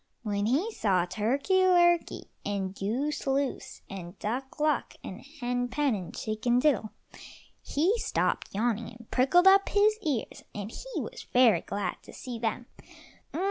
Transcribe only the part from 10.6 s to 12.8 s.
he was very glad to see them.